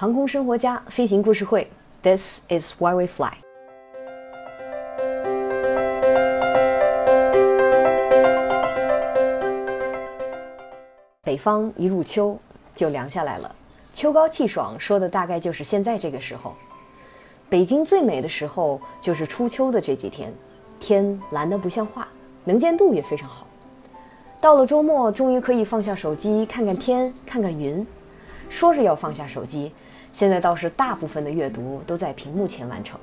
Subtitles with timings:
[0.00, 1.68] 航空生活家飞行故事会
[2.02, 3.32] ，This is why we fly。
[11.20, 12.38] 北方一入秋
[12.76, 13.52] 就凉下来了，
[13.92, 16.54] 秋高气爽，说的大概就是现在这个时候。
[17.48, 20.32] 北京最美的时候就是初秋的这几天，
[20.78, 22.06] 天蓝得不像话，
[22.44, 23.48] 能见度也非常好。
[24.40, 27.84] 到了周末，终于可以放下手机，看看天，看看云。
[28.48, 29.72] 说是要放下手机。
[30.12, 32.98] 现在倒是大部分的阅读都在屏幕前完成。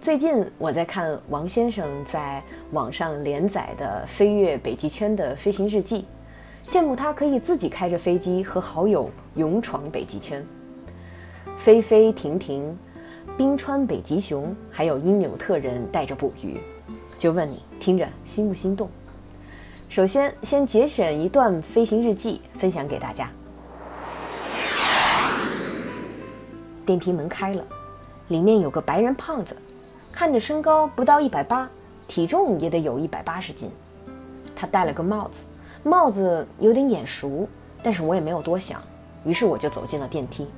[0.00, 6.04] 最近我在看王先生在网上连载的飞越北极圈的飞行日记，
[6.62, 10.46] 羡慕他可以自己开着飞机和好友勇闯北极圈，
[11.58, 12.78] 飞飞停停，
[13.36, 16.58] 冰川北极熊，还有因纽特人带着捕鱼。
[17.18, 18.88] 就问你听着心不心动？
[19.88, 23.28] 首先，先节选一段飞行日记分享给大家。
[26.88, 27.62] 电梯门开了，
[28.28, 29.54] 里面有个白人胖子，
[30.10, 31.68] 看着身高不到一百八，
[32.06, 33.70] 体重也得有一百八十斤。
[34.56, 35.44] 他戴了个帽子，
[35.82, 37.46] 帽子有点眼熟，
[37.82, 38.80] 但是我也没有多想，
[39.22, 40.48] 于是我就走进了电梯。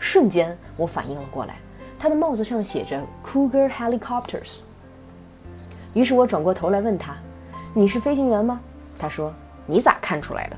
[0.00, 1.60] 瞬间，我反应了过来，
[1.96, 4.62] 他的帽子上写着 Cougar Helicopters。
[5.94, 7.14] 于是我转过头来问他
[7.72, 8.60] ：“你是飞行员吗？”
[8.98, 9.32] 他说
[9.64, 10.56] ：“你咋看出来的？”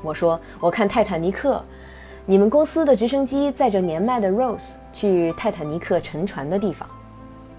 [0.00, 1.60] 我说：“我看泰坦尼克。”
[2.26, 6.88] 你们公司的直升机载着年迈的 Rose 去泰坦尼克沉船的地方，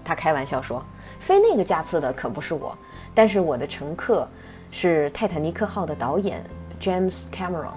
[0.04, 0.84] 他开玩笑说
[1.20, 2.76] ：“飞那个架次的可不是我，
[3.14, 4.28] 但是我的乘客
[4.72, 6.42] 是泰坦尼克号的导演
[6.80, 7.74] James Cameron。”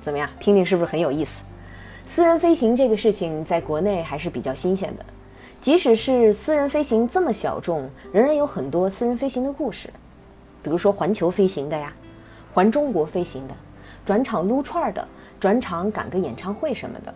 [0.00, 0.28] 怎么样？
[0.40, 1.40] 听听是不是很有意思？
[2.06, 5.06] 私人飞行这个事情在国内还是比较新鲜的，
[5.62, 9.88] 即使是私人飞行这么小众，仍然有很多私人飞行的故事，
[10.64, 11.92] 比如说环球飞行的呀。
[12.52, 13.54] 环中国飞行的，
[14.04, 15.06] 转场撸串的，
[15.38, 17.14] 转场赶个演唱会什么的，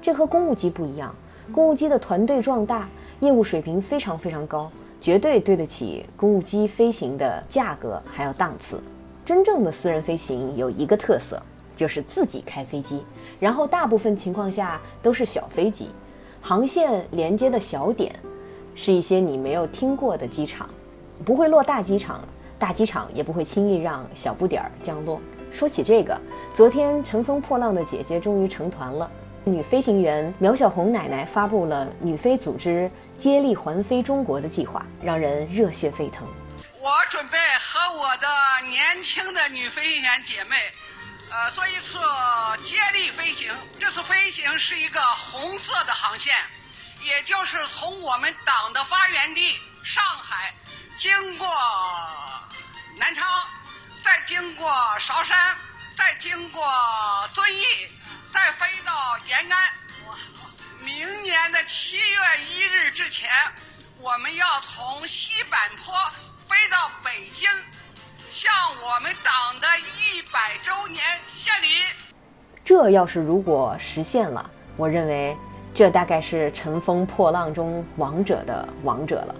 [0.00, 1.14] 这和公务机不一样。
[1.52, 2.88] 公务机的团队壮大，
[3.20, 8.80] 业务水平非常非常高，绝对对得起公务机飞行的价格还有档次。
[9.24, 11.42] 真正的私人飞行有一个特色，
[11.74, 13.02] 就是自己开飞机，
[13.40, 15.88] 然后大部分情况下都是小飞机，
[16.40, 18.14] 航线连接的小点，
[18.74, 20.68] 是一些你没有听过的机场，
[21.24, 22.20] 不会落大机场。
[22.58, 25.20] 大机场也不会轻易让小不点儿降落。
[25.50, 26.20] 说起这个，
[26.54, 29.10] 昨天乘风破浪的姐姐终于成团了。
[29.44, 36.28] 女飞行员苗小红奶奶发布了女飞组织接力环飞中国的计划，让人热血沸腾。
[36.80, 38.28] 我准备和我的
[38.68, 40.56] 年轻的女飞行员姐妹，
[41.30, 41.98] 呃，做一次
[42.62, 43.54] 接力飞行。
[43.78, 46.34] 这次飞行是一个红色的航线，
[47.02, 50.52] 也就是从我们党的发源地上海
[50.98, 51.46] 经过。
[52.98, 53.24] 南昌，
[54.02, 55.56] 再经过韶山，
[55.96, 56.62] 再经过
[57.32, 57.62] 遵义，
[58.32, 59.72] 再飞到延安。
[60.80, 63.30] 明年的七月一日之前，
[64.00, 65.94] 我们要从西柏坡
[66.48, 67.48] 飞到北京，
[68.28, 71.04] 向我们党的一百周年
[71.36, 71.68] 献礼。
[72.64, 75.36] 这要是如果实现了，我认为
[75.72, 79.34] 这大概是乘风破浪中王者的王者了。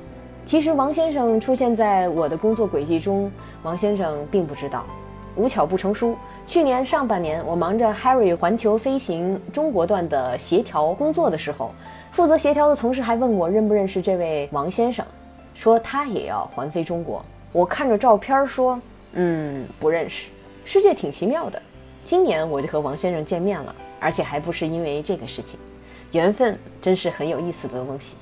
[0.48, 3.30] 其实王先生出现在我的工作轨迹中，
[3.62, 4.82] 王先生并不知道。
[5.36, 6.16] 无巧不成书，
[6.46, 11.70] 去年上半年我忙着 Harry 环球飞行中国段的协调工作的时候，
[12.12, 15.04] 负责协调的同事还问我认不认识这位王先生，
[15.52, 17.22] 说他也要环飞中国。
[17.52, 18.80] 我看着照片说，
[19.12, 20.30] 嗯，不认识。
[20.64, 21.60] 世界挺奇妙的，
[22.04, 25.60] 今年我就和王先生见面了，而且还不是因为这个事情，
[26.12, 28.16] 缘分真是很有意思的东西。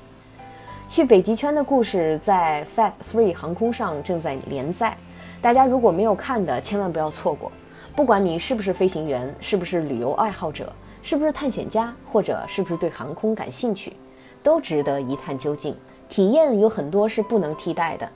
[0.87, 4.97] 去北极圈的故事在 Fat Three 航空上正在连载，
[5.41, 7.51] 大家如果没有看的，千万不要错过。
[7.93, 10.71] 不管你是不是飞行员，是不是旅游爱好者，
[11.03, 13.93] 是不是探险家，或者是不是对航空感兴趣，
[14.41, 15.75] 都值得一探究竟。
[16.07, 18.09] 体验有很多是不能替代的，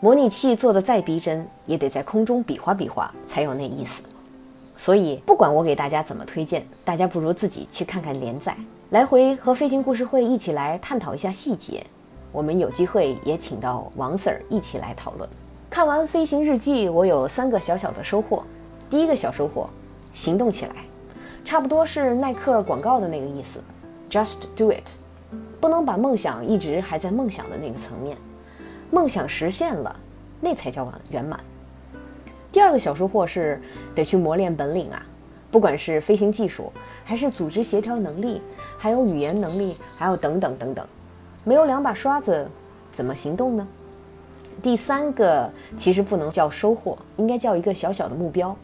[0.00, 4.02] 模拟器做的再逼真，也得在空中比划比划才有那意思。
[4.76, 8.56] 所以，不管我给大家怎么推荐，大家不如自己去看看连载。
[8.90, 11.84] 来回和飞行故事会一起来探讨一下细节，
[12.32, 15.28] 我们有机会也请到王 Sir 一起来讨论。
[15.70, 18.44] 看完飞行日记，我有三个小小的收获。
[18.90, 19.68] 第一个小收获，
[20.12, 20.74] 行动起来，
[21.44, 23.60] 差不多是耐克广告的那个意思
[24.10, 24.90] ，Just do it，
[25.60, 28.16] 不能把梦想一直还在梦想的那个层面，
[28.90, 29.96] 梦想实现了，
[30.40, 31.40] 那才叫完圆满。
[32.54, 33.60] 第二个小收获是
[33.96, 35.02] 得去磨练本领啊。
[35.50, 36.72] 不管是飞行技术，
[37.04, 38.40] 还是组织协调能力，
[38.78, 40.86] 还有语言能力，还有等等等等，
[41.42, 42.48] 没有两把刷子，
[42.92, 43.66] 怎么行动呢？
[44.62, 48.56] 第三个其实不能叫收获，应该叫一个小小的目标，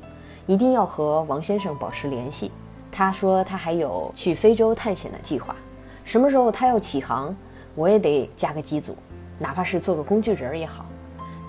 [0.47, 2.53] 一定要和王先生保持联系。
[2.93, 5.57] 他说他还有去非洲探险的计划，
[6.05, 7.35] 什么时候他要起航，
[7.75, 8.95] 我也得加个机组，
[9.37, 10.87] 哪怕是做个工具人也好，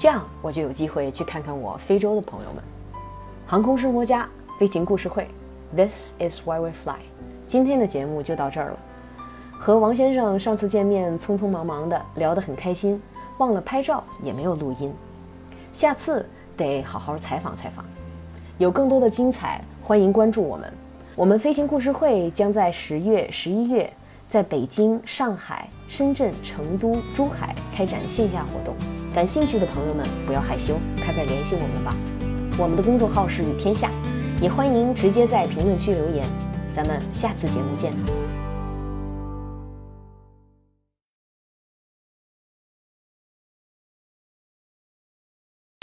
[0.02, 2.64] 这样我就有机会去看看我非洲的朋友们。
[3.46, 4.28] 航空生活家
[4.58, 5.28] 飞行故事会
[5.76, 6.96] ，This is why we fly。
[7.46, 8.80] 今天的节目就到这儿了。
[9.60, 13.00] 和王先生上次见面，匆匆忙忙的聊得很开心，
[13.38, 14.92] 忘了拍照，也没有录音。
[15.72, 16.28] 下次
[16.58, 17.86] 得好好采访采访。
[18.58, 20.74] 有更多的精彩，欢迎关注我们。
[21.16, 23.88] 我们飞行故事会将在十月、十一月
[24.28, 28.74] 在北京、上海、深圳、成都、珠海开展线下活动。
[29.14, 31.96] 感兴趣的朋友们不要害羞，快快联系我们吧。
[32.58, 33.90] 我们的公众号是雨天下，
[34.42, 36.26] 也欢迎直接在评论区留言。
[36.74, 37.92] 咱们下次节目见。